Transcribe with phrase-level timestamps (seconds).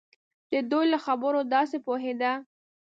[0.51, 2.31] د دوی له خبرو داسې پوهېده.